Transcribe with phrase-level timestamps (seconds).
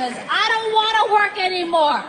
[0.00, 2.02] because I don't want to work anymore.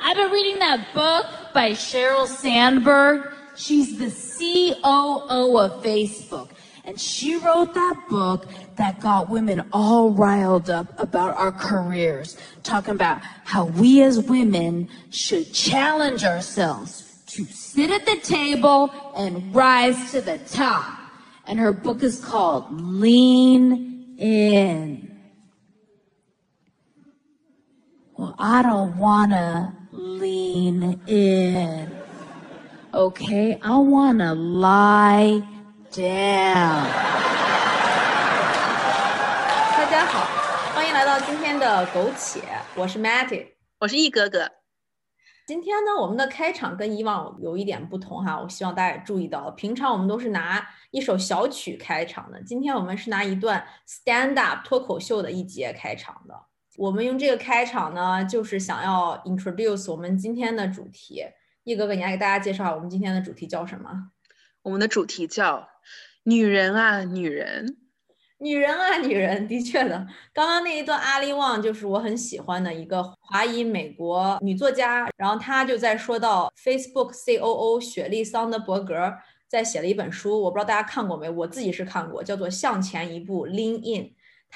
[0.00, 3.30] I've been reading that book by Sheryl Sandberg.
[3.56, 6.48] She's the COO of Facebook.
[6.86, 8.46] And she wrote that book
[8.76, 14.88] that got women all riled up about our careers, talking about how we as women
[15.10, 20.90] should challenge ourselves to sit at the table and rise to the top.
[21.46, 25.15] And her book is called Lean In.
[28.18, 31.90] Well, I don't want to lean in.
[32.90, 35.42] Okay, I want to lie
[35.92, 36.86] down.
[39.76, 40.26] 大家好，
[40.74, 42.40] 欢迎来到今天的苟且，
[42.74, 43.48] 我是 Matty。
[43.80, 44.50] 我是易哥哥。
[45.46, 56.34] 今天呢，我们的开场跟以往有一点不同哈，我希望大家也注意到，平常我们都是拿一首小曲开场的，今天我们是拿一段 stand up 脱口秀的一节开场的。
[56.76, 61.24] 我们用这个开场呢，就是想要 introduce 我们今天的主题。
[61.64, 64.10] 易哥哥，你来给大家介绍我们今天的主题叫什么？
[64.62, 65.68] 我们的主题叫
[66.24, 67.78] “女人啊，女人”。
[68.38, 70.06] 女人啊，女人，的确的。
[70.34, 79.14] 刚刚那一段阿里旺就是我很喜欢的一个华裔美国女作家，然后她就在说到 Facebook COO 雪莉桑德伯格
[79.48, 84.04] 在写了一本书，我不知道大家看过没，我自己是看过，叫做《向前一步 Lean In》。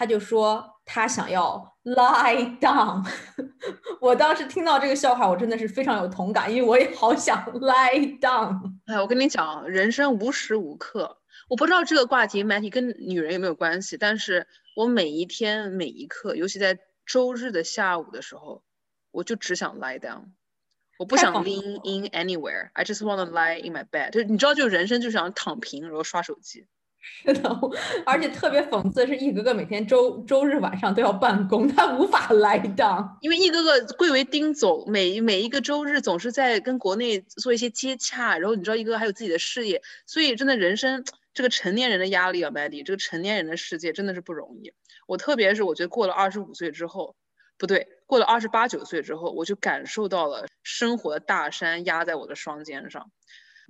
[0.01, 3.07] 他就说他想要 lie down，
[4.01, 8.59] 我当时听到这个笑话，我真的是非常有同感，因为我也好想 lie down。
[8.87, 11.19] 哎，我跟你讲，人生无时无刻，
[11.51, 18.63] 我不知道这个话题 Matty 跟女人有没有关系，但是我每一天每一刻，尤其在周日的下午的时候，
[19.11, 20.31] 我就只想 lie down，
[20.99, 24.13] 我不想 lean in anywhere，I just wanna lie in my bed。
[24.13, 26.67] 就你知道，就人生就想躺平，然后刷手机。
[27.01, 27.59] 是的，
[28.05, 41.03] 而且特别讽刺的是，一哥哥每天周周日晚上都要办公，他无法来档，因为一哥哥贵为丁总，每每一个周日总是在跟国内做一些接洽，然后你知道一哥哥还有自己的事业，所以真的人生
[41.33, 44.73] 这个成年人的压力啊，Maddy，这个成年人的世界真的是不容易。
[45.07, 47.17] 我特别是我觉得过了二十五岁之后，
[47.57, 53.11] 不对，过了二十八九岁之后，我就感受到了生活的大山压在我的双肩上，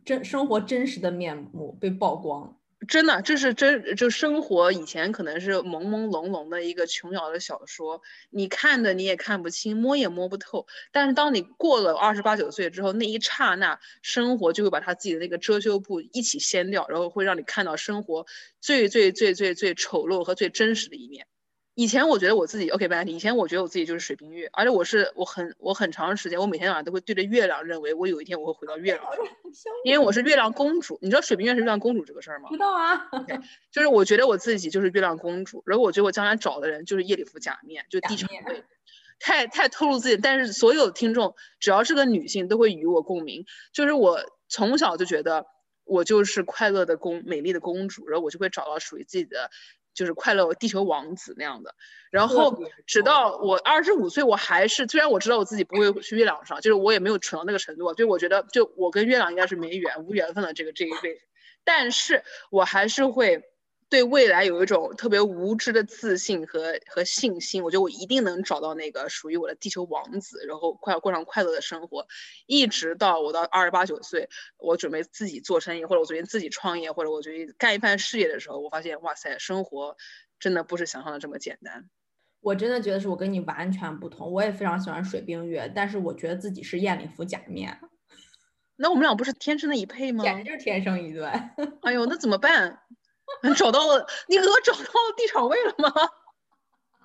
[0.05, 2.57] 真生活真实的面目被曝光。
[2.89, 10.67] 真的，这是真就生活以前可能是朦朦胧胧的一个琼瑶的小说，你看的你也看不清，摸也摸不透。
[10.91, 18.27] 但是当你过了二十八九岁之后，那一刹那，生活就会把他自己的那个遮羞布一起掀掉，然后会让你看到生活
[18.61, 21.27] 最最最最最丑陋和最真实的一面。
[21.75, 22.95] 以前我觉得我自己 OK 不？
[23.09, 29.03] 以前我觉得我自己就是水冰月，而且我是我很我很长时间，我每天晚上都会对着月亮，认为我有一天我会回到月亮
[29.55, 30.99] 上， 因为我是月亮公主。
[31.01, 32.51] 你知道水冰月是月亮公主这个事儿吗？
[32.51, 33.09] 知道啊。
[33.71, 38.65] 就是我觉得我自己就是月亮公主，然后我觉得我将来找的人就是夜里服假面，就地场位，
[39.19, 40.17] 太太透露自己。
[40.19, 45.47] 但是所有听众只要是个女性都会与我共鸣，就是我从小就觉得
[45.85, 49.51] 我就是快乐的公美丽的公主，然后我就会找到属于自己的。
[49.95, 51.75] 就是快乐地球王子那样的，
[52.11, 61.21] 然后直到我二十五岁，我还是虽然我知道我自己不会去月亮上，就是我也没有蠢到那个程度，就我觉得就我跟月亮应该是没缘无缘分的这个这一辈子，
[61.65, 63.43] 但是我还是会。
[63.91, 72.07] 对未来有一种特别无知的自信和和信心，我觉得我一定能找到那个属于我的地球王子，然后快要过上快乐的生活，
[72.47, 74.29] 一直到我到二十八九岁，
[74.59, 79.97] 我准备自己做生意，或者我决定自己创业，或者我决定干一番事业的时候，我发现哇塞，生活
[80.39, 81.91] 真的不是想象的这么简单。
[82.41, 87.77] 我真的觉得是我跟你完全不同，我也非常喜欢水冰月，但是我觉得自己是燕里服假面。
[88.77, 90.23] 那我们俩不是天生的一配吗？
[90.23, 91.27] 简直就是天生一对。
[91.83, 92.81] 哎呦，那怎么办？
[93.57, 94.83] 找到了，你哥找到
[95.17, 95.93] 地场位了吗？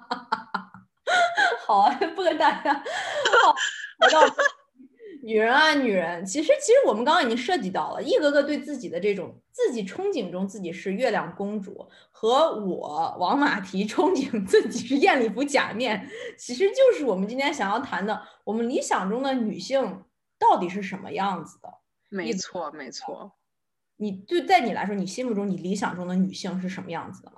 [1.65, 2.73] 好啊，不跟大家。
[3.99, 4.21] 回到
[5.23, 16.07] 女人啊，女人，其实其实我们刚刚已经涉及到了，一哥哥对自己的这种自己憧憬中自己是月亮公主，和我王马蹄憧憬自己是艳丽服假面，
[16.37, 20.03] 其实就是我们今天想要谈的，我们理想中的女性
[20.37, 21.69] 到底是什么样子的？
[22.09, 23.31] 没错，没错。
[23.97, 27.37] 你就在你来说，你心目中你理想中的女性是什么样子的吗？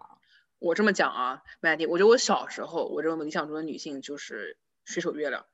[0.59, 5.45] 我这么讲啊，Mandy，我觉得我小时候，我这种理想中的女性就是水手月亮，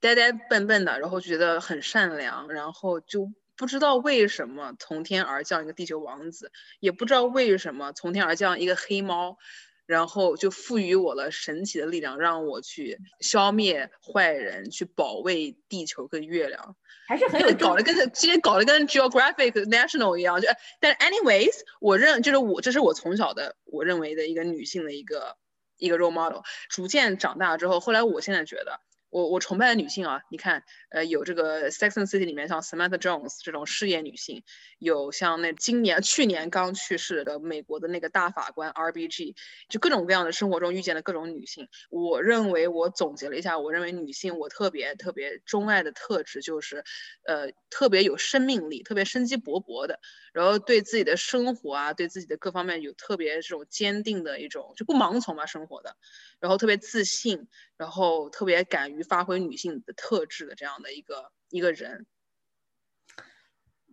[0.00, 6.50] 呆呆笨笨的，然后觉得很善良，然后就不知道为什么从天而降一个地球王子，
[6.80, 9.38] 也不知道为什么从天而降一个黑猫。
[9.86, 16.76] 然后就赋予我了神奇的力量，让我去消灭坏人，去保卫地球跟月亮，
[17.08, 20.48] 还是很有搞得跟今天搞得跟 Geographic National 一样，就
[20.80, 25.36] 但是 anyways，我认就是我这是我从小的我认为的一个女性的一个
[25.78, 26.42] 一个 role model。
[26.68, 28.80] 逐渐长大之后，后来我现在觉得。
[29.16, 34.42] 我我崇拜的女性啊，你看，呃，有这个《Sex and City》里面像 Samantha Jones 这种事业女性，
[34.78, 39.34] 有像那今年去年刚去世的美国的那个大法官 RBG，
[39.70, 41.66] 就各种各样的生活中遇见的各种女性。
[41.88, 46.84] 我认为我总结了一下，我认为女性我特别特别钟爱的特质就是，
[47.24, 49.98] 呃，特别有生命力，特别生机勃勃的，
[50.36, 55.96] 然后对自己的生活啊，对自己的各方面有特别这种坚定的一种，就不盲从嘛生活的。
[56.38, 57.48] 然后特别自信，
[57.78, 62.04] 然后特别敢于发挥女性的特质的这样的一个一个人。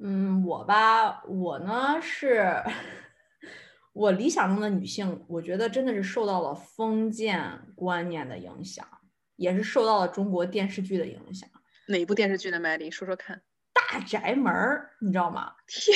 [0.02, 2.62] 嗯，我吧，我呢是，
[3.94, 8.86] 我理想中的女性，我觉得真的是受到了封建观念的影响，
[9.38, 11.50] 也是受到了中国电视剧的影响。
[11.88, 13.42] 哪一部电视剧呢？Maddy，说说看。
[13.74, 15.52] 大宅门儿，你知道吗？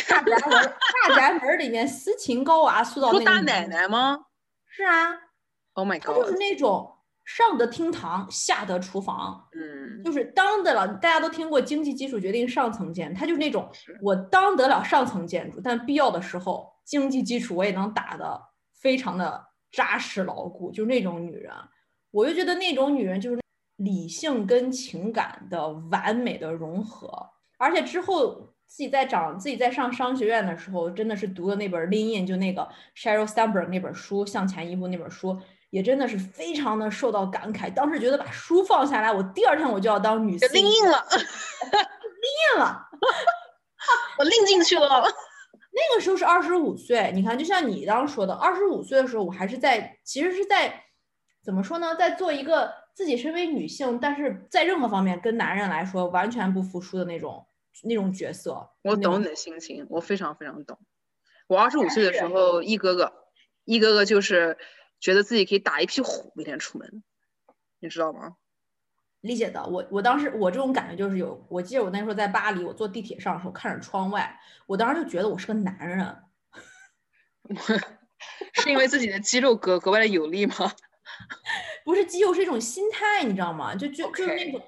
[0.09, 0.73] 大宅门，
[1.07, 4.25] 大宅门里面斯琴高娃塑造那个大奶奶吗？
[4.67, 5.13] 是啊。
[5.73, 6.07] Oh my god！
[6.07, 6.91] 他就是那种
[7.23, 10.87] 上得厅堂，下得厨房，嗯，就是当得了。
[10.95, 13.69] 大家都听过经济基础决定上层建，他就是那种
[14.01, 18.41] 我当得了上层建筑，但必要的时候经济基础我也能打得
[18.79, 21.53] 非常的扎实牢固，就是那种女人。
[22.09, 23.39] 我就觉得那种女人就是
[23.75, 35.39] 理性跟情感的完美的融合，而且之后自己在长自己在上商学院的时候，真的是读的那本《Lean In》，就那个 Sheryl Sandberg 那本书，向前一步那本书。
[35.69, 42.87] 也真的是非常的受到感慨，当时觉得把书放下来，我第二天我就要当女性，Lean 了，，Lean 了，
[44.17, 44.87] 我 Lean 进去了。
[45.75, 50.85] 那个时候是二十五岁，你看，就像你刚刚说的，二十五岁的时候，我还是在，其实是在
[51.43, 57.45] 怎么说呢，在做一个自己身为女性，但是在任何方面跟男人来说完全不服输的那种
[57.83, 58.69] 那种角色。
[58.81, 60.79] 我懂你的心情，我非常非常懂。
[61.47, 63.13] 我二十五岁的时候，一哥哥，
[63.65, 64.57] 一哥哥就是。
[64.99, 67.03] 觉得自己可以打一匹虎，每天出门，
[67.77, 68.35] 你知道吗？
[69.21, 76.17] 理解的，我我当时我这种感觉就是有，我记得我那时候在巴黎，我坐地铁上的时候看着窗外，我当时就觉得我是个男人。
[78.53, 80.55] 是因为自己的肌肉格格外的有力吗？
[81.85, 83.75] 不是肌肉，是一种心态，你知道吗？
[83.75, 84.59] 就就就是那种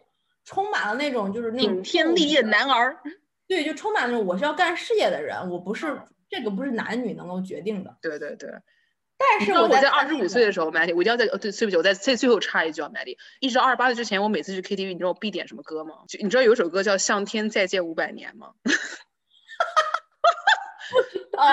[0.50, 2.98] 充满了那种就是那种顶天立业的男儿。
[3.48, 7.96] 对，就充满了那种我是要干事业的人，我不是这个不是男女能够决定的。
[8.02, 8.50] 对对对。
[9.16, 15.96] 但是我在二十五岁的时候，Maddy，我一定要在，对，对不起，我在最最后插一句啊，Maddy，一直到二十八岁之前，我每次去 KTV，你知道我必点什么歌吗？
[16.08, 18.54] 就你知道有一首歌叫《向天再借五百年》吗？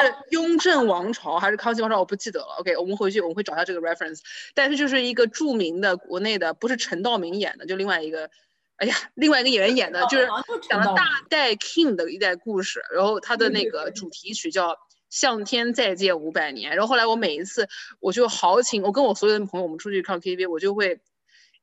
[0.02, 1.98] 是雍正王朝还是康熙王朝？
[1.98, 2.56] 我不记得了。
[2.58, 4.20] OK，我们回去我们会找一下这个 reference。
[4.54, 8.30] 但是就是一个著名的国内的，不是陈道明演的，就另外一个，
[8.76, 10.26] 哎呀，另外一个演员演的，就是
[10.68, 12.82] 讲了大代 King 的一代故事。
[12.92, 14.78] 然后他的那个主题曲叫。
[15.08, 16.72] 向天再借五百年。
[16.72, 17.68] 然后后来我每一次
[18.00, 21.00] 我就豪情，我跟我所有的朋友，我们出去唱 KTV，我就会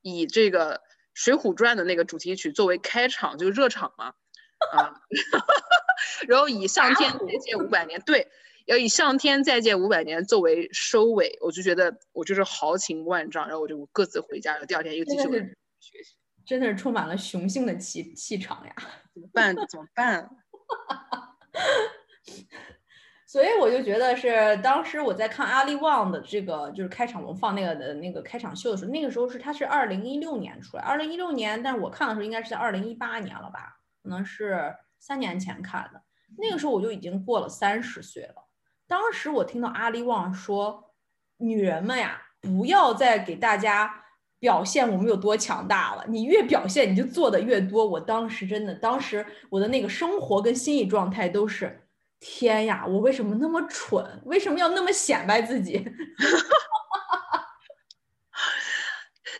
[0.01, 0.77] 以这个
[1.13, 4.13] 《水浒传》的那个主题曲作为开场，就热场嘛，
[4.71, 4.95] 啊，
[6.25, 8.31] 然后以向天再借五百年，对，
[8.65, 15.23] 要以向天再借五百年作为收尾，我就觉得我就是豪情万丈，然后我就各自回家，然后第二天又继续
[15.79, 16.15] 学习，
[16.45, 18.73] 真的是充满了雄性的气气场呀，
[19.13, 19.55] 怎么办？
[19.55, 20.29] 怎么办？
[23.27, 35.99] 所以我就觉得是当时我在看阿里旺的这个就是开场，我们放那个的那个开场秀的时候，那个时候是它是二零一六年出来，二零一六年，但是我看的时候应该是在二零一八年了吧，可能是三年前看的。
[36.37, 38.35] 那个时候我就已经过了三十岁了。
[38.87, 40.93] 当时我听到阿里旺说，
[41.37, 44.02] 女人们呀，不要再给大家
[44.43, 47.87] 表现我们有多强大了，你越表现你就做的越多。
[47.87, 51.79] 我当时真的，当时我的那个生活跟心理状态都是。
[52.19, 54.05] 天呀，我为什么那么蠢？
[54.25, 55.79] 为什么要那么显摆自己？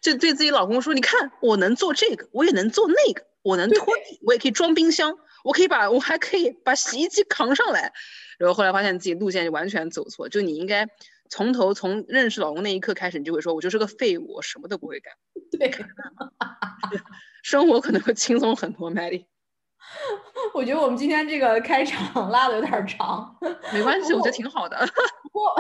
[0.02, 7.92] 就对自己老公说：“你看，我能做这个，我也能做那个，我能拖地，我也可以装冰箱，我可以把我还可以把洗衣机扛上来。”
[8.40, 10.30] 然后后来发现自己路线就完全走错。
[10.30, 10.88] 就你应该
[11.30, 15.14] 从头从认识老公那一刻开始，你就会说：“我就是个废物，我什么都不会干。
[15.52, 15.72] ”对，
[17.42, 19.26] 生活可能会轻松很多，Maddy。
[20.54, 23.36] 我觉得我们今天这个开场拉的有点长，
[23.74, 24.78] 没关系，我觉得挺好的。
[25.24, 25.56] 不过，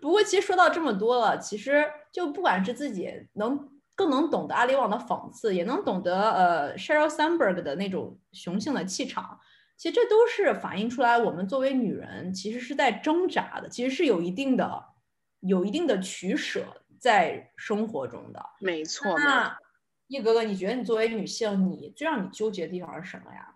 [0.00, 9.38] 不过其实说到这么多了，其实就不管是自己能更能懂得阿里网的讽刺，也能懂得呃 Sheryl Sandberg 的那种雄性的气场，
[9.76, 14.84] 其实这都是反映出来我们作为女人其实是在挣扎的，其实是有一定的
[15.40, 18.44] 有一定的取舍在生活中的。
[18.60, 19.18] 没错。
[19.18, 19.58] 那
[20.08, 23.54] 叶哥哥，你觉得你作为女性，你最让你纠结的地方是什么呀？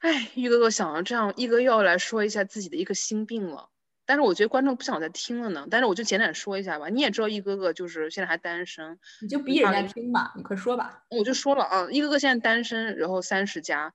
[0.00, 3.70] 哎，玉哥哥想了这样，一哥又要来说一下自己的一个心病了。
[4.04, 5.66] 但是我觉得观众不想再听了呢。
[5.70, 6.88] 但是我就简短说一下吧。
[6.88, 11.04] 你也知道，一哥哥就是现在还单身，你就逼人家听吧，你快说吧。
[11.08, 13.94] 我就说了啊，一哥哥现在单身，然后三十加，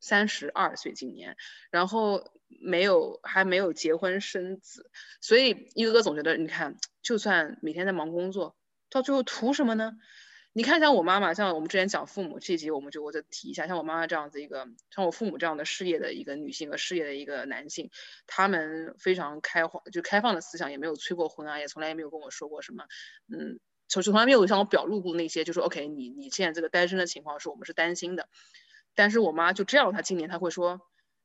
[0.00, 1.36] 三十二岁今年，
[1.70, 8.56] 然后没有还没有结婚生子，所以一个个总觉得，你看，就算每天在忙工作，
[8.90, 9.92] 到最后图什么呢？
[10.56, 17.90] 你看，像我妈妈，像我们之前讲父母这集，我们就我再提一下，像我妈妈这样子一个，像我父母这样的事业的一个女性和事业的一个男性，
[18.28, 22.84] 他们非常开放，就开放的思想，也没有催过婚啊，也从来也没有跟我说过什么，
[23.32, 23.58] 嗯，
[23.88, 28.28] 从从来没有向我表露过那些，就说 OK，你你现在这个单身的情况是我们是担心的，
[28.94, 30.80] 但是我妈就这样，她今年她会说，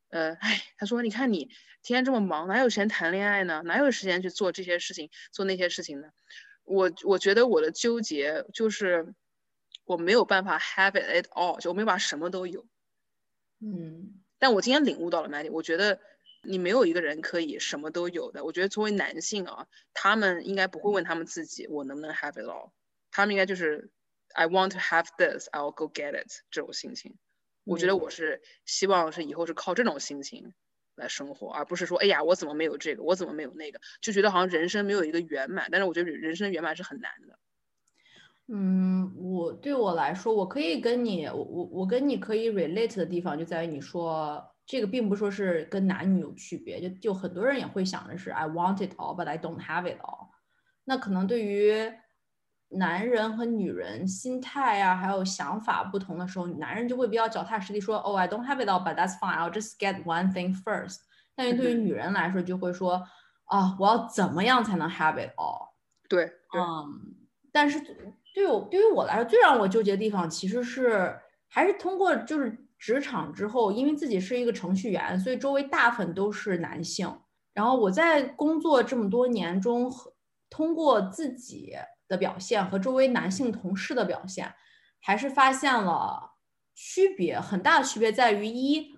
[0.10, 1.46] 呃，哎，他说你看你
[1.82, 3.62] 天天这么忙，哪有时间谈恋爱呢？
[3.66, 6.10] 哪有时间去做这些事情，做那些事情呢？
[6.64, 9.16] 我我觉得我的纠结就是
[9.86, 12.68] 我没有办法 have it all，就我没有办法什么都有，
[13.60, 16.00] 嗯，但我今天领悟到了 Maddie，我觉得
[16.44, 18.46] 你没有一个人可以什么都有的。
[18.46, 22.72] 我觉得作为男性啊，他们应该不会问他们自己我能不能 have it all，
[23.12, 23.90] 他们应该就是
[24.34, 27.18] I want to have this，I'll go get it 这种心情。
[27.70, 30.54] 我觉得我是希望是以后是靠这种心情。
[30.96, 35.70] 来生活，而不是说，哎呀，我怎么没有这个，我怎么没有那个，就觉得好像人生没有一个圆满。
[35.72, 37.40] 但是我觉得人生圆满是很难的。
[38.50, 50.28] 嗯，我对我来说，我可以跟你，我我我跟你可以 relate 的地方就在于你说这个并不说是跟男女有区别，就就很多人也会想的是 I want it all, but I don't have it all。
[50.84, 51.72] 那可能对于
[52.72, 59.36] 男人和女人心态啊，还有想法不同的时候，男人就会比较脚踏实地说，Oh, I don't have it all, but that's fine.
[59.36, 60.98] I'll just get one thing first。
[61.36, 63.04] 但是对于女人来说，就会说，
[63.46, 65.70] 啊，我要怎么样才能 have it all？
[66.08, 67.16] 对，嗯，
[67.52, 67.80] 但是
[68.36, 77.12] 对我对于我来说，最让我纠结的地方其实是还是通过就是职场之后，因为自己是一个程序员，所以周围大部分都是男性。
[77.54, 79.92] 然后我在工作这么多年中，
[80.52, 81.76] 通过自己。
[82.10, 84.54] 的表现和周围男性同事的表现，
[85.00, 86.32] 还是发现了
[86.76, 88.98] 区别，很大的区别在于一，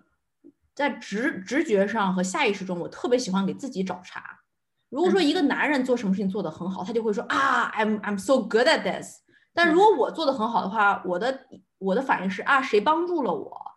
[0.73, 4.39] 在直直觉上和下意识中，我特别喜欢给自己找茬。
[4.89, 9.19] 如果说一个男人做什么事情做得很好，他就会说啊，I'm I'm so good at this。
[9.53, 11.45] 但如果我做的很好的话，我的
[11.77, 13.70] 我的反应是啊，谁帮助了我？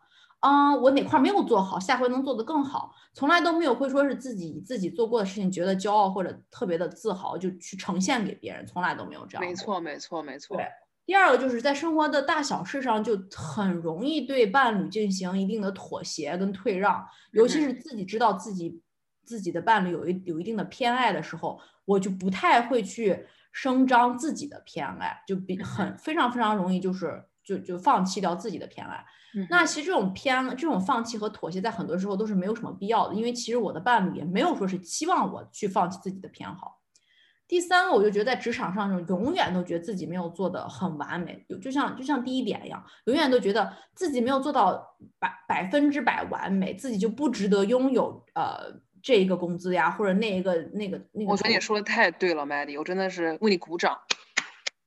[0.44, 2.94] 啊，我哪块没有做好，下回能做得更好。
[3.14, 9.42] 从来都没有会说是自己自己做过的事情觉得骄傲或者特别的自豪，就去呈现给别人，从来都没有这样。
[9.42, 10.58] 没错，没错，没错。
[10.58, 10.66] 对，
[11.06, 18.82] 第二个就是在生活的大小事上就很容易对伴侣进行一定的妥协跟退让，尤其是自己知道自己
[19.24, 29.04] 自己的伴侣有一有一定的偏爱的时候，我就不太会去声张自己的偏爱，就比很非常非常容易就是就就放弃掉自己的偏爱。
[29.50, 36.80] 那其实这种偏、这种放弃和妥协，在很多时候都是没有什么必要的，因为其实我的伴侣也没有说是期望我去放弃自己的偏好。
[37.48, 48.72] 第三个，我就觉得在职场上，就永远都觉得自己没有做的很完美，就就像就像第一点一样，永远都觉得自己没有做到百百分之百完美，自己就不值得拥有呃
[49.02, 51.32] 这一个工资呀，或者那一个那个那个。
[51.32, 53.98] 我觉得你说的太对了，Maddy，我真的是为你鼓掌。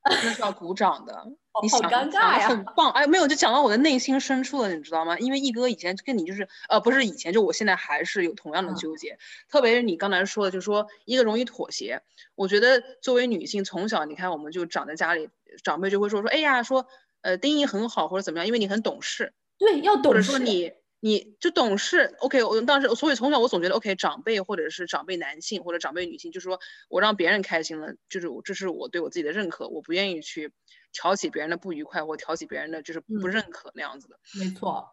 [0.04, 1.26] 那是要鼓掌的，
[1.62, 2.90] 你好尴尬呀，很 棒。
[2.92, 5.18] 哎，没有，就讲到我的内心深处了，你知道吗？
[5.18, 9.18] 因为一哥以前跟你就是，呃，不是以前，就我现在还是有同样的纠结。
[9.48, 12.02] 特别是你刚才说的，就是说一个容易妥协。
[12.34, 15.28] 我觉得作为女性，从小你看，我们就长在家里，
[15.62, 16.86] 长辈就会说说，哎呀，说
[17.22, 19.32] 呃，丁一很好，或者怎么样，因为你很懂事。
[19.58, 20.08] 对，要懂事。
[20.08, 20.72] 或者说你。
[21.00, 30.52] 你就懂事，OK，我当时所以从小我总觉得 OK，长辈或者是长辈男性或者长辈女性，就是说我让别人开心了，就是我这是我对我自己的认可，我不愿意去
[30.92, 34.18] 挑起别人的不愉快或挑起别人的就是不认可那样子的。
[34.40, 34.88] 没错。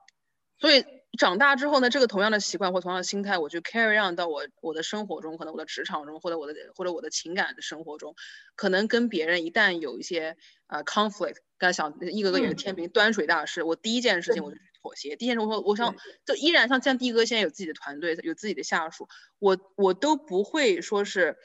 [0.60, 0.86] 所以
[1.18, 8.16] 长大之后呢，这个同样的习惯或同样的心态，我就 carry on 到我我的生活中，可能我的职场中或者我的或者我的情感的生活中，
[8.56, 14.58] 可能跟别人一旦有一些啊 conflict，刚才想一个个也是天平端水大师，我第一件事情我就。
[14.86, 15.16] 妥协。
[15.16, 19.08] 第一件事，我说，我想，就依然像像的哥现在有自己的团队，有自己的下属，
[19.40, 21.38] 我我都不会说是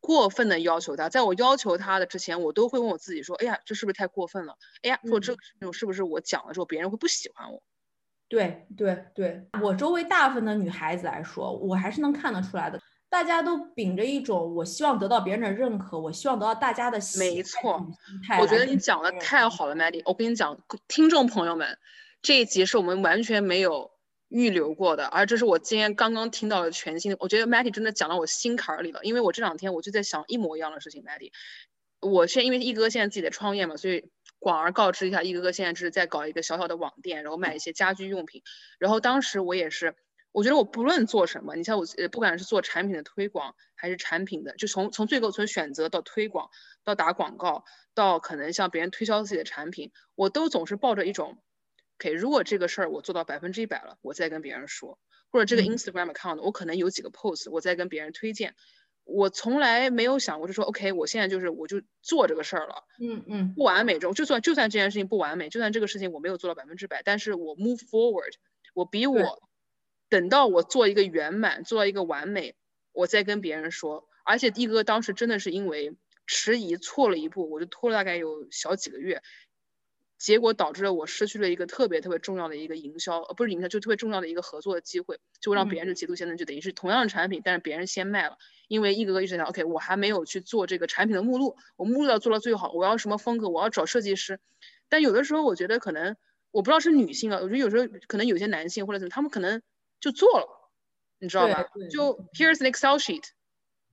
[0.00, 1.08] 过分的要求他。
[1.08, 4.56] 在我要求他的之前，我都会问我自己说，哎呀，这是不是太过分了？
[4.82, 7.62] 哎呀，说这种是不是我讲了之后别人会不喜欢我？
[8.28, 12.80] 对对对，我周围大部分的女孩子来说，我还是能看得出来的。
[13.10, 17.86] 大家都秉着一种我希望得到别人的认可，我希望得到大家的喜没错，
[18.40, 20.00] 我觉得你讲的太好了，Maddy。
[20.06, 20.58] 我跟你讲，
[20.88, 21.78] 听众朋友们。
[22.22, 23.90] 这一集是我们完全没有
[24.28, 27.16] 预留过的，而这是我今天刚刚听到的全新。
[27.18, 31.02] 我觉得 Matty 真的讲到我心坎里了，因为我这两天我就在想一模一样的事情。
[31.02, 31.32] Matty，
[32.00, 38.42] 我现因为一哥现在自己在创业嘛，所以广而告之一下，一哥哥现在只是在搞一个小小的网店，然后卖一些家居用品。
[38.78, 39.96] 然后当时我也是，
[40.30, 46.48] 我觉得我不论做什么，你像我，不管是做产品的推广，还是产品的，就从从最后从选择到推广，
[46.84, 47.64] 到打广告，
[47.94, 51.42] 到可能向别人推销自己的产品，我都总是抱着一种
[52.02, 54.98] ，OK，如果这个事儿我做到百分之一百了，我再跟别人说，
[55.30, 58.56] 或者这个 Instagram account 我可能有几个 post，我再跟别人推荐。
[59.04, 62.84] 我从来没有想过，就说 OK，我现在就是我就做这个事儿了。
[63.00, 68.32] 嗯嗯，不完美中，就算就算这件事情不完美，就算这个事情我没有做到百分之百，但是我 move forward，
[68.74, 69.42] 我比我
[70.08, 72.56] 等到我做一个圆满，做到一个完美，
[72.92, 74.08] 我再跟别人说。
[74.24, 79.22] 而且一哥当时真的是因为迟疑错了一步，我就拖了大概有小几个月。
[80.22, 88.38] 结果导致了我失去了一个特别特别重要的一个营销，呃，不是营销，就特别重要的一个合作的机会，就让别人就极度现在就等于是同样的产品，但是别人先卖了，
[88.68, 94.38] 因为一哥哥一直想，OK，我还没有去做这个产品的目录，我目录要做到最好，我要什么风格，我要找设计师，
[94.88, 96.16] 但有的时候我觉得可能
[96.52, 99.60] 我不知道是女性啊，我觉得有时候可能有些男性或者怎么，他们可能
[99.98, 100.46] 就做了，
[101.18, 101.64] 你知道吧？
[101.90, 103.24] 就 Here's an Excel sheet，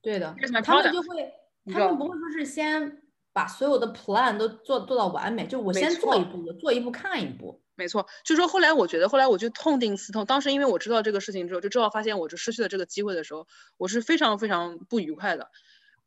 [0.03, 1.33] 对的，他们就会，
[1.73, 3.01] 他们不会说是先。
[3.39, 7.61] 把所有的 plan 都做做到完美，就我先做一步，我做一步看一步。
[7.75, 10.25] 没错，就说后来我觉得，后来我就痛定思痛。
[10.25, 15.51] 当时因为我知道这个事情之后，就知道发现我就失去了这个机会的时候，我是非常非常不愉快的。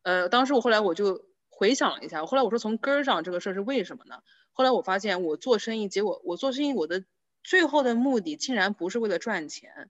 [0.02, 4.16] 呃，当时我后来我就回想了一下，后来我说从根儿上这个事儿是为什么呢？
[4.52, 7.02] 后来我发现我做生意，结果我做生意我的
[7.42, 9.88] 最后的目的竟然不是为了赚钱。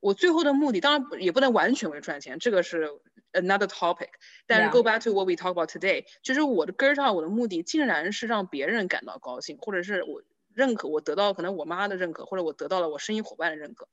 [0.00, 2.88] 我最后的目的当然也不能完全为赚钱，这个是
[3.32, 4.08] another topic。
[4.46, 10.22] 但是 go back to what we talk about today，就是我的根儿上，我的目的竟然是让别人感到高兴，或者是我
[10.54, 13.88] 认可，我得到可能我妈的认可，或者我得到了我生意伙伴的认可，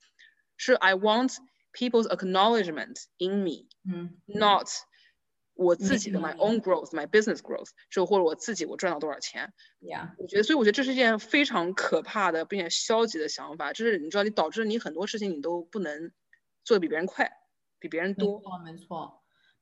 [0.58, 1.36] 是 I want
[1.74, 4.70] people's acknowledgement in me，嗯，not。
[5.60, 9.52] 我自己的 my own growth, my business growth，就或者我自己我赚到多少钱
[9.82, 16.12] ，Yeah，我觉得，所以我觉得这是一件非常可怕的并且消极的想法，就是你知道，你导致你很多事情你都不能
[16.64, 17.32] 做的比别人快，
[17.80, 18.38] 比别人多。
[18.38, 19.17] 没错，没错，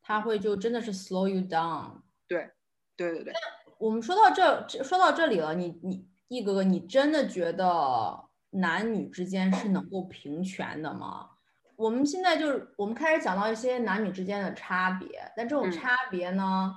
[0.05, 2.01] 他会就真的是 slow you down。
[2.27, 2.51] 对，
[2.95, 3.33] 对对对。
[3.79, 11.31] 我们说到这，说到这里了，你你易哥哥，你真的觉得男女之间是能够平权的吗？
[11.75, 16.74] 我们现在就是我们开始讲到一些男女之间的差别，但这种差别呢，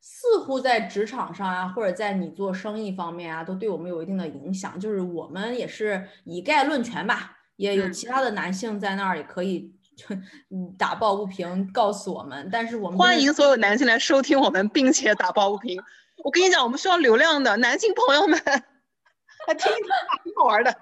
[0.00, 4.80] 似乎在职场上啊，或者在你做生意方面啊，都对我们有一定的影响。
[4.80, 9.73] 就是我们也是以概论权吧，也有其他的男性在那儿也可以
[10.78, 12.48] 打抱不平，告诉我们。
[12.52, 15.80] 但是我们欢迎所有男性来收听我们，并且打抱不平。
[16.24, 19.86] 我跟你讲，我们需要流量的男性朋友们来听一听，
[20.24, 20.74] 挺好玩的。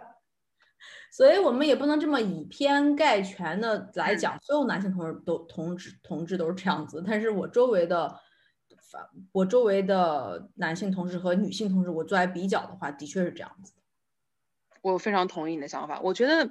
[1.10, 7.04] 所以我们也不能这么以偏概全的来讲，所有男性同志都同志同志都是这样子。
[7.06, 8.18] 但是我周围的，
[9.32, 13.74] 我周围的男性同事和女性同事，我做来比较的话，的确是这样子。
[14.80, 16.00] 我非常同意你的想法。
[16.02, 16.50] 我觉得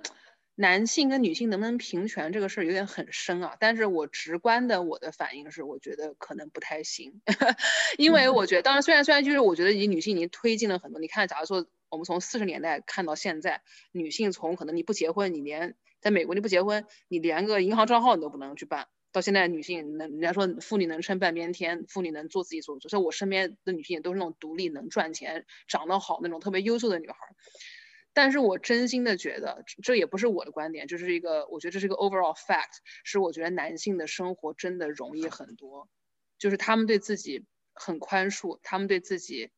[0.56, 3.56] 男性跟女性能不能平权这个事儿有点很深啊。
[3.60, 7.22] 但是我直观的我的反应是，我觉得可能不太行，
[7.98, 11.00] 因为我觉得，当然虽然虽然就是我觉得以女性已经推进了很多。
[11.00, 11.66] 你看，假如说。
[11.92, 18.88] 我们从四十年代看到现在，女性从可能你不结婚，你连在美国你不结婚，你连个银行账号你都不能去办。
[19.12, 22.88] 到现在，女性能人家说妇女能撑半边天，妇女能做自己所做。
[22.88, 27.16] 所以我身边的女性也都是那种独立、能赚钱、长得好那种特别优秀的女孩。
[28.14, 35.90] 但是我真心的觉得，这也不是我的观点，就是一个我觉得这是一个 overall fact，是我觉得男性的生活真的容易很多，
[36.38, 39.52] 就是他们对自己很宽恕，他们对自己。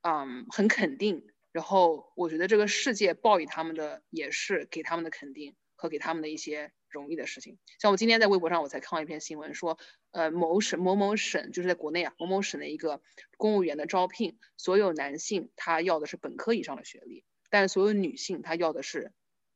[0.00, 1.26] 嗯，很肯定。
[1.50, 7.58] 然后我觉得这个世界报以他们的也是给他们的肯定和给他们的一些容易的事情。
[7.80, 9.76] 像我今天在微博上，我才看到一篇新闻，说，
[10.12, 13.02] 呃，某省某某省就是在国内啊，某某省的一个
[13.36, 19.12] 公务员的招聘，所有男性他要的是本科以上的学历，但是所有女性她要的是，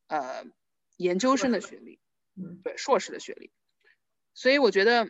[0.07, 0.45] 呃，
[0.97, 1.99] 研究生的学历，
[2.37, 3.53] 嗯，对，硕士的学历。
[4.35, 5.09] 所以我觉得。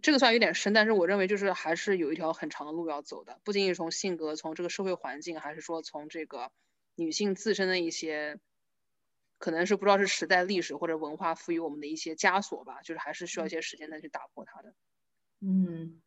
[0.00, 6.50] 这个算有点深，但是我认为就是还是有一条很长的路要走的，不仅仅从性格、从这个社会环境，还是说从这个
[6.94, 8.40] 女性自身的一些，
[9.36, 14.74] 可能是不知道是时代历史或者文化赋予我们的一些枷锁吧，就是还是需要一些时间再去打破它的。
[15.40, 16.00] 嗯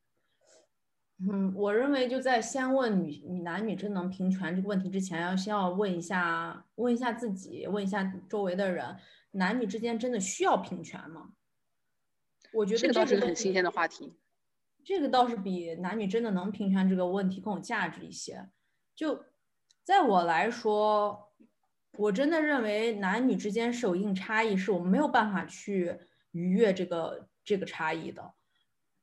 [1.18, 8.98] 嗯，我认为就在先问女女男女真能平权这个问题之前，要先要问一下问一下自己，问一下周围的人，
[9.32, 11.32] 男女之间真的需要平权吗？
[12.52, 14.18] 我觉得这个倒是很新鲜的话题，
[14.84, 18.50] 这个倒是比男女真的能平权这个问题更有价值一些。
[18.94, 19.24] 就
[19.84, 21.32] 在我来说，
[21.98, 25.98] 我真的认为男女之间是有一定差异，是我们没有办法去
[26.32, 28.34] 逾越这个这个差异的。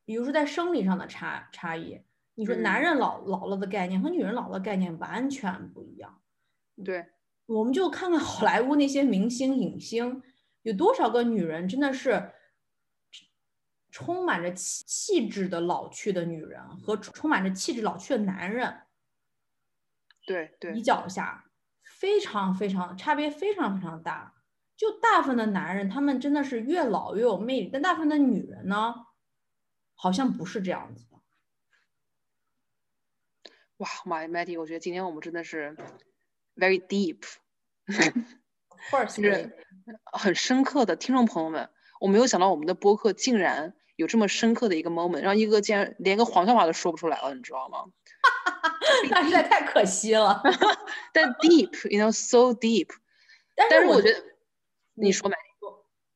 [0.05, 2.01] 比如说在生理上的差差异，
[2.35, 6.21] 你说男人老老了的概念和女人老了概念完全不一样。
[6.83, 7.05] 对，
[7.45, 10.21] 我们就看看好莱坞那些明星影星，
[10.63, 12.31] 有多少个女人真的是
[13.91, 18.81] 充满着气气质的老去的女人和充满着气质老去的男人，
[20.25, 21.45] 对对，比较下
[21.83, 24.33] 非常非常差别非常非常大。
[24.75, 29.02] 就大部分的男人，他们真的是越老越有魅力，但大部分的女人呢，
[30.03, 31.17] 好像不是这样子的。
[33.77, 35.77] 哇，，My Matty，，我觉得今天我们真的是
[36.57, 37.23] very deep，
[38.91, 39.57] 或者是
[40.11, 41.69] 很深刻的听众朋友们，
[42.01, 47.85] 我没有想到我们的播客竟然有这么深刻的一个 moment，让一哥竟然连个黄笑话都说不出来了，你知道吗？
[49.09, 50.43] 那实在太可惜了。
[51.13, 52.89] 但 deep，you know，so deep。
[53.55, 54.21] 但是我觉得。
[54.95, 55.35] 你说没？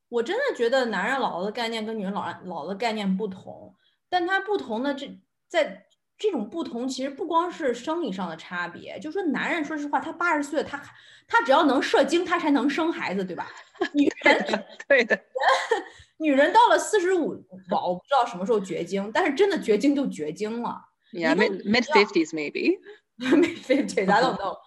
[0.09, 3.73] 我真的觉得男人老了的概念跟女人老老的概念不同，
[4.09, 5.85] 但它不同的这在
[6.17, 10.81] 这种不同，其实不光是生理上的差别，就说男人，说实话，他八十岁，他
[11.27, 13.51] 他只要能射精，他才能生孩子，对吧？
[13.93, 15.19] 女人 对的，
[16.17, 20.81] 女人到了四十五，我不知道什么时候绝经，但是真的绝经就绝经了。
[21.13, 22.79] Yeah, mid mid fifties maybe.
[23.17, 24.57] Mid fifties, I don't know.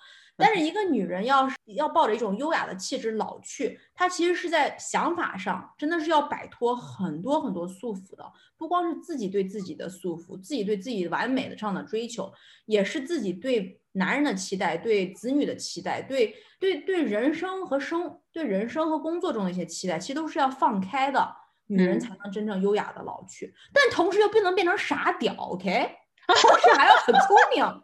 [0.41, 12.33] 但是一个女人要是要抱着一种优雅的气质老去，她其实是在想法上真的是要摆脱很多很多束缚的，不光是自己对自己的束缚，自己对自己完美的上的追求，
[12.67, 27.83] 也是自己对男人的期待，对子女的期待，对对对人生和生对人生和工作中的一些期待，其实都是要放开的，女人才能真正优雅的老去，但同时又不能变成傻屌，OK，同时还要很聪明。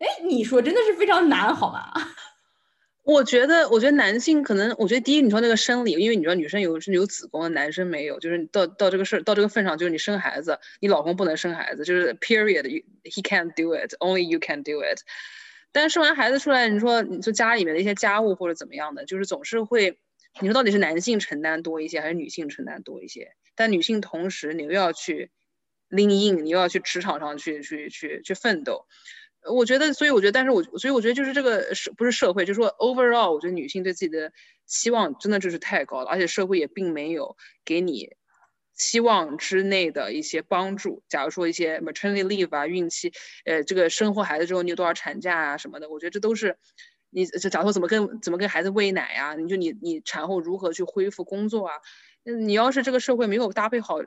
[0.00, 1.92] 哎，你说真的是非常难，好吗？
[3.02, 15.00] 我觉得，我觉得男性可能，我觉得第一，你说那个生理，因为你知道女生有是有子宫，男生没有，就是到到这个事到这个份上，就是你生孩子，你老公不能生孩子，就是 period，he can't do it，only you can do it。
[15.72, 19.98] 但生完孩子出来，你说你说家里面的一些家务或者怎么样的，就是总是会，
[20.40, 23.32] 你说到底是男性承担多一些，还是女性承担多一些？
[23.56, 25.30] 但女性同时你又要去
[25.88, 28.86] 拎 in，你又要去职场上去去去去奋斗。
[29.48, 34.32] 我觉得，所以我觉得，但是我所以我觉得就是这个社不是社会，就是说 overall，我觉得女性对自己的
[34.66, 38.10] 期望真的就是太高了，而且社会也并没有给你
[38.74, 41.02] 期望之内的一些帮助。
[41.08, 43.12] 假如说一些 maternity leave 啊，孕期，
[43.46, 46.58] 呃，这个生活孩子之后你有多少产假啊什么的，我觉得这都是
[47.08, 51.74] 你这假如说怎么跟怎么跟孩子喂奶呀，你就你你产后如何去恢复工作啊？
[52.24, 54.00] 你要是这个社会没有搭配好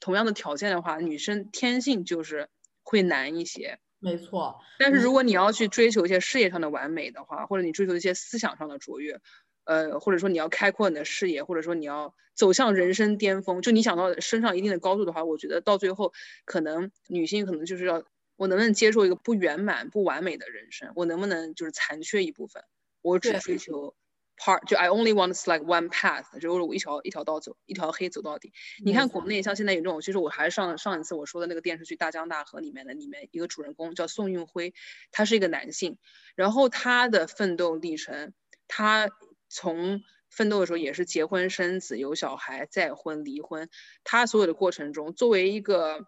[0.00, 2.48] 同样的条件的话，女生天性就是
[2.82, 3.78] 会难一些。
[4.00, 9.20] 没错，但是如果你要去追求一些事业上的完美的话，或者你追求一些思想上的卓越，
[9.64, 16.12] 呃，或者说你要开阔你的视野，或者说你要走向人生巅峰，就你想到升上一定的高度的话，我觉得到最后，
[16.46, 18.02] 可能女性可能就是要
[18.36, 22.64] 我能不能接受一个不圆满、不完美的人生，我能不能就是残缺一部分，
[23.02, 23.94] 我只追求。
[24.40, 28.52] Part 就 I only want like one path，就是我一条一条道走，一条黑走到底。
[28.82, 34.72] 你看国内像现在有这种，其实我还是上上一次我说的那个电视剧《大江大河》里面的里面一个主人公叫宋运辉，
[35.12, 35.98] 他是一个男性，
[36.34, 38.32] 然后他的奋斗历程，
[38.66, 39.10] 他
[39.48, 43.68] 从奋斗的时候也是结婚生子有小孩再婚离婚，
[44.04, 46.06] 他所有的过程中作为一个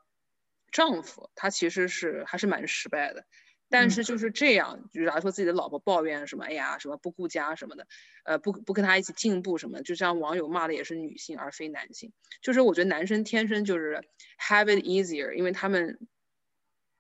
[0.71, 3.27] 丈夫，他其实是还是蛮失败的。
[3.73, 7.87] 但是就是这样，就假如说自己的老婆抱怨什么，哎呀，什么不顾家什么的，
[8.25, 12.13] 呃，不不跟他一起进步什么，就像网友骂的也是女性而非男性。
[12.43, 14.05] 就是我觉得男生天生就是
[14.39, 16.07] have it easier，因为他们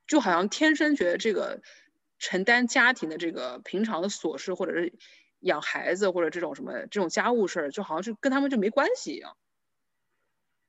[0.06, 1.60] 就好像天生觉得这个
[2.18, 4.94] 承担家庭的这个平常的琐事，或者是
[5.40, 9.36] 养孩子或者这种什么这种家务事儿，就好像是跟他们就没关系一样。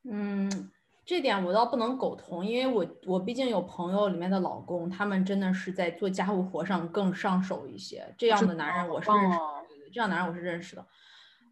[0.04, 0.70] 嗯。
[1.06, 8.06] 这点我倒不能苟同，因为我我毕竟有朋友里面的老公，他们真的是在做家务活上更上手一些。
[8.18, 9.38] 这样的男人我是认识，
[9.68, 10.86] 对对，这样男人我是认识的。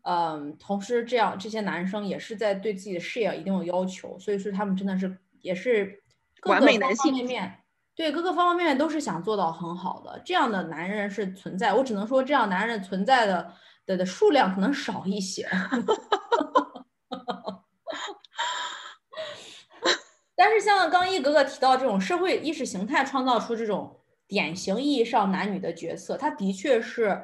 [0.04, 6.02] 嗯，同时这样这些男生也是在对自己的事业一定有要求，所以说他们真的是也是
[6.46, 7.60] 完美男性，面面
[7.94, 10.20] 对各个方方面面都是想做到很好的。
[10.24, 13.54] 这样的男人是存在，我只能说这样男人存在的
[13.86, 15.46] 的的数量可能少一些。
[20.44, 27.24] 但是像刚一格格提到这种社会意识形态创造出这种典型意义上男女的角色，它的确是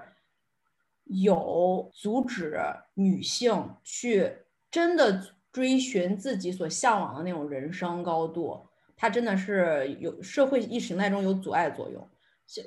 [1.05, 2.61] 有阻止
[2.93, 4.31] 女性去
[4.69, 12.07] 真的追寻自己所向往的那种人生高度，它真的是有社会意识形态中有阻碍作用。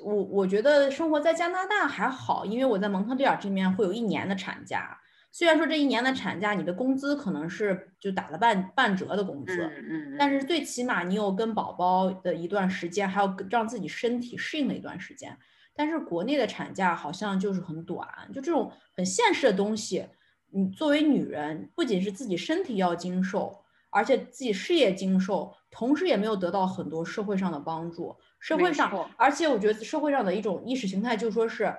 [0.03, 5.00] 我我觉得生活在加拿大还好，因为我在蒙特利尔这边会有一年的产假。
[5.31, 15.37] 虽然说这一年的产假，你的工资可能是就打了半半折的工资，嗯嗯，但是最起码你有跟宝宝的一段时间，还有让自己身体适应的一段时间。
[15.73, 20.05] 但是国内的产假好像就是很短，就这种很现实的东西，
[20.51, 28.13] 你作为女人，不仅是自己身体要经受，而且自己事业经受，同时也没有得到很多社会上的帮助。
[28.39, 31.73] 社会上，而且我觉得社会上的一种意识形态就说是，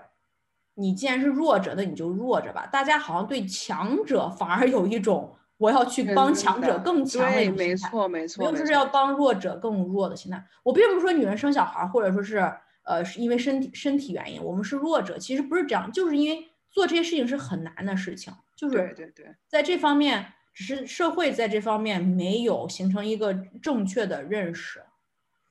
[0.74, 2.66] 你既然是弱者，那你就弱着吧。
[2.66, 10.44] 大家好像对强者反而有一种我要去帮强者更强的心态，没错没错，没有说是要帮弱者更弱的心态。
[10.62, 12.38] 我并不是说女人生小孩或者说是
[12.84, 24.82] 呃是因为身体身体原因，我们是弱者，其实不是这样，就是因为做这些事情是很难的事情，就是对对对，在这方面，只是社会在这方面没有形成一个正确的认识。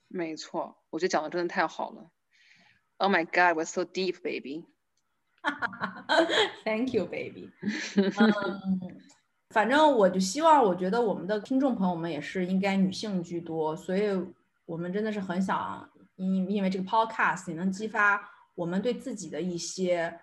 [0.08, 2.10] 没错，我觉得讲的真的太好了。
[2.98, 4.66] Oh my God, we're so deep, baby.
[6.64, 7.50] Thank you, baby.
[7.98, 9.02] 嗯，
[9.50, 14.10] 反正我就希望，我觉得我们的听众朋友们也是应该女性居多，所以
[14.66, 20.20] 我们真的是很想，因因为这个 podcast 也能激发我们对自己的一些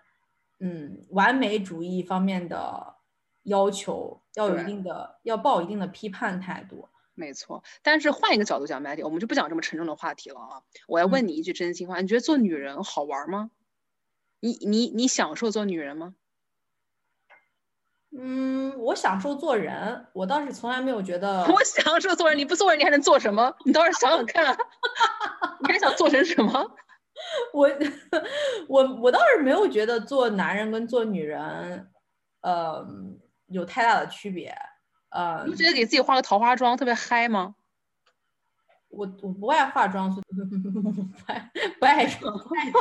[0.61, 2.95] 嗯完美主义方面的
[3.43, 6.89] 要求，要有一定的，要抱一定的批判态度。
[7.15, 10.63] 没错，但是换一个角度讲，Matty，我们就不讲这么沉重的话题了啊！
[10.87, 13.51] 我要问你一句真心话，你觉得做女人好玩吗？
[14.41, 16.15] 你你你享受做女人吗？
[18.19, 21.45] 嗯，我享受做人，我倒是从来没有觉得。
[21.45, 23.55] 我享受做人，你不做人，你还能做什么？
[23.65, 24.57] 你倒是想想看，
[25.61, 26.77] 你还想做成什么？
[27.53, 27.69] 我
[28.69, 31.91] 我我倒是没有觉得做男人跟做女人，
[32.41, 32.87] 呃，
[33.49, 34.57] 有太大的区别。
[35.11, 37.57] 呃，你不觉得给自己化个桃花妆特别嗨吗？
[38.89, 40.23] 我我不爱化妆， 不
[41.27, 42.79] 爱不爱穿裙子。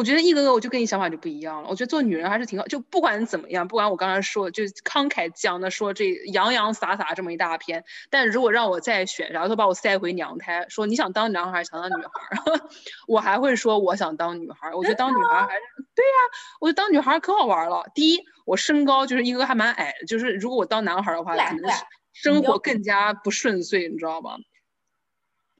[0.00, 1.68] 我觉得一哥哥，我就跟你想法就不一样了。
[1.68, 12.52] 我觉得做女人还是挺好，就不管怎么样，不管我刚才说，就慷慨激昂的说这洋洋洒洒这么一大篇，但如果让我再选，然后他把我塞回娘胎，说你想当男孩想当女孩，
[13.06, 14.74] 我还会说我想当女孩。
[14.74, 15.60] 我觉得当女孩还是
[15.94, 16.16] 对呀，
[16.62, 17.84] 我觉得当女孩可好玩了。
[17.94, 21.70] 第一，我身高就是一哥还蛮矮的，就是如果我当男孩的话，可能
[22.14, 24.38] 生活更加不顺遂，你知道吗？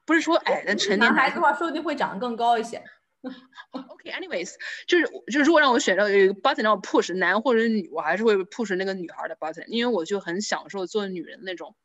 [0.07, 2.83] 不是说矮的成年男孩子的话，说不定会长得更高一些。
[3.73, 4.55] OK，anyways，
[4.87, 11.77] 就是就是如果让我选择有一个 button 让我 push 男或者女，我还是会 push 那个女孩的 button，因为我就很享受做女人那种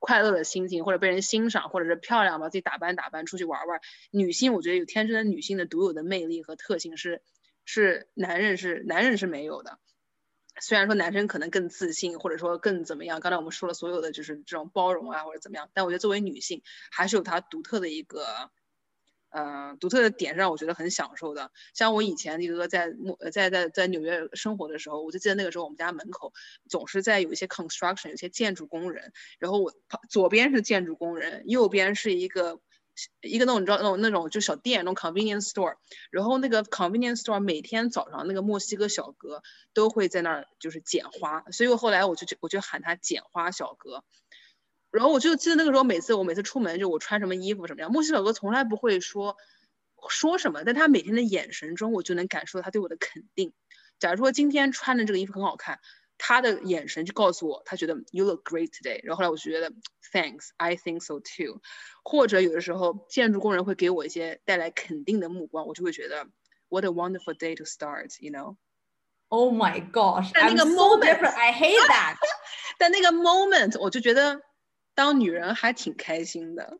[0.00, 3.80] 快乐的心情，或者被人欣赏，或者是漂亮，把自己打扮打扮出去玩玩。
[4.10, 7.22] 女性我觉得有天生的女性的独有的魅力和特性是
[7.64, 9.78] 是男人是男人是没有的。
[10.60, 18.50] 虽然说男生可能更自信，或者说更怎么样，刚才我们说了所有的就是这种包容啊或者怎么样，但我觉得作为女性还是有她独特的一个。
[19.34, 21.50] 嗯，独特的点让我觉得很享受的。
[21.74, 22.92] 像我以前一个在
[23.32, 26.32] 在在在纽约生活的时候，我就记得那个时候我们家门口
[26.68, 29.12] 总是在有一些 construction，有些建筑工人。
[29.38, 29.72] 然后我
[30.10, 32.60] 左边是建筑工人，右边是一个
[33.22, 35.76] 一个那种你知道那种那种就小店，那种 convenience store。
[36.10, 39.42] 然后那个 convenience store 每天早上那个墨西哥小哥
[39.72, 44.04] 都会在那儿就是剪花，所以我后来我就我就喊他剪花小哥。
[44.92, 49.38] 然后我就记得那个时候，每次我每次出门，就我穿什么衣服什么样，墨西哥哥从来不会说
[50.10, 53.54] 说什么，但他每天的眼神中，我就能感受到他对我的肯定。
[53.98, 55.80] 假如说今天穿的这个衣服很好看，
[56.18, 59.00] 他的眼神就告诉我，他觉得 you look great today。
[59.02, 59.72] 然后后来我就觉得
[60.12, 61.62] thanks，I think so too。
[62.04, 66.26] 或者有的时候建筑工人会给我一些带来肯定的目光，我就会觉得
[66.68, 70.32] what a wonderful day to start，you know？Oh my gosh！
[70.34, 72.16] 但那个 moment，I hate that。
[72.78, 74.42] 但那个 moment，我就觉得。
[74.94, 76.78] 当女人还挺开心的。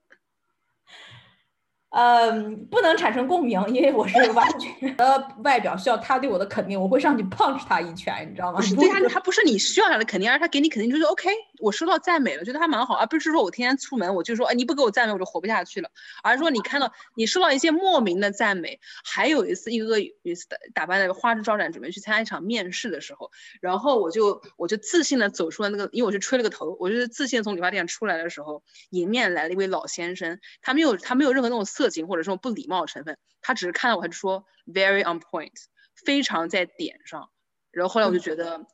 [1.94, 8.60] 嗯，不能产生共鸣，因为我是完全的外表需要他对我的肯定，我会上去 punch 他一拳，你知道吗？
[8.78, 11.28] 对他，他不是你需要他的肯定，而是他给你肯定，就是 OK，
[11.62, 15.90] 我收到赞美了，觉得他蛮好，而不是说我天天出门我就说，哎，你不给我赞美我就活不下去了，
[16.22, 18.78] 而是说你看到你收到一些莫名的赞美。
[19.04, 23.30] 还有一次，一个一次打扮的花枝招展，准备去参加一场面试的时候，
[23.62, 31.62] 然后我就我就自信的走出了那个，因为我是吹了个头，我就是自信从理发店出来的时候，迎面来了一位老先生，他没有他没有任何那种。
[31.64, 35.52] 色情或者说不礼貌成分，他只是看到我，他就说 very on point，
[35.94, 37.30] 非常在点上。
[37.70, 38.66] 然后后来我就觉得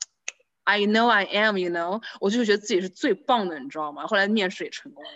[0.68, 4.06] ，I know I am，you know，我就觉得自己是最棒的，你知道吗？
[4.06, 5.10] 后来面试也成功了。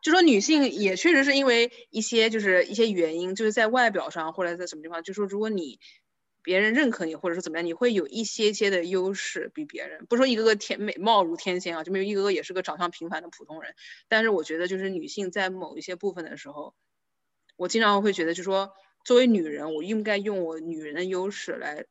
[0.00, 5.80] 就说女性也确实是因为一些就是一些原因，就是在外表上或者在什么地方，就说如果你。
[6.44, 10.06] 别人认可你，或者说怎么样，你会有一些些的优势比别人。
[10.06, 13.76] 不说一个个天美貌如天仙啊，就没有一个个也是个长相平凡的普通人。
[14.08, 16.74] 但是我觉得，就是女性在某一些部分的时候，
[17.54, 18.72] 我经常会觉得，就说
[19.04, 21.86] 作为女人，我应该用我女人的优势来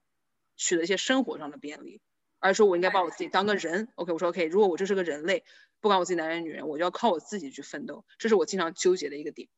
[0.61, 1.99] 取得一些生活上的便利，
[2.37, 3.87] 而说我应该把我自己当个人。
[3.95, 5.43] OK，我说 OK，如果我就是个人类，
[5.79, 8.05] 不管我自己男人女人，我就要靠我自己去奋斗。
[8.19, 9.49] 这是我经常纠结的一个点。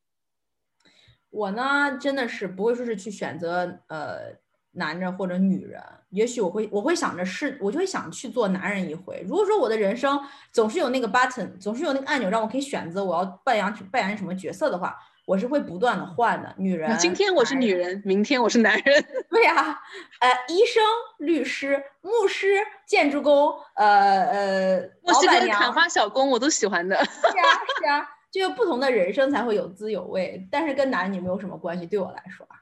[1.28, 4.34] 我呢，真的是不会说是去选择呃
[4.70, 9.22] 男人或者女人，也许我会我会想着是，我就会想去做男人一回。
[9.28, 10.18] 如果说我的人生
[10.52, 16.54] 总是有那个 button，总是有那个按钮让我可以选择我要扮演扮演什么角色的话，我是会不断的换的。
[16.58, 19.04] 女人，今天我是女人，明天我是男人。
[19.30, 19.80] 对呀，
[20.20, 20.82] 呃，医生、
[21.18, 26.96] 律师、牧师、建筑工，呃呃，老板娘、砍花小工，我都喜欢的。
[27.04, 27.44] 是啊，
[27.80, 28.08] 是啊。
[28.30, 31.86] 就有不同的人生才会有滋有味，但是跟男女没有什么关系。
[31.86, 32.56] 对我来说啊，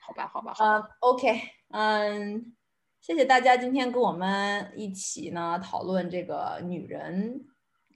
[0.00, 1.38] 好吧，好吧，嗯，OK，
[1.72, 2.56] 嗯，
[3.02, 7.44] 谢谢大家今天跟我们一起呢讨论这个女人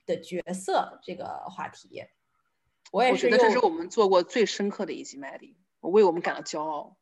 [0.04, 2.04] 的角色这个话题。
[2.94, 6.96] 我也是，觉得这是我们做过最深刻的一集麦迪，我为我们感到骄傲。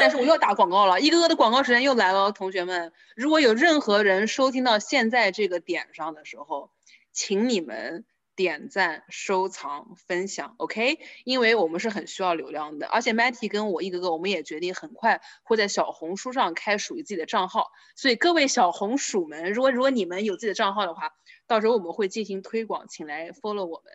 [0.00, 6.70] 但是我又要打广告了，一个个的广告时间又来了，同学们，如果有任何人收听到现在这个点上的时候，
[7.12, 8.04] 请你们。
[8.36, 10.98] 点赞、收藏、分享，OK？
[11.24, 17.70] 因为我们是很需要流量的，而且 Matty 跟我一个个，我们也决定很快会在小红书上开属于自己的账号。
[17.94, 21.14] 所以各位小红薯们，如果如果你们有自己的账号的话，
[21.46, 23.90] 到时候我们会进行推广，请来 follow 我们。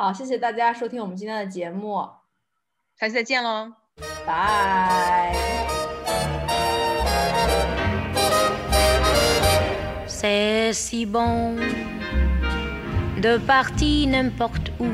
[0.00, 2.08] 好，谢谢大家收听我们今天的节目，
[2.98, 3.72] 下期再见喽，
[4.26, 5.34] 拜。
[13.22, 14.90] de partie n'importe où,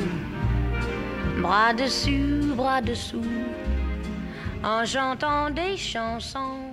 [1.41, 3.25] bras dessus, bras dessous,
[4.63, 6.73] en chantant des chansons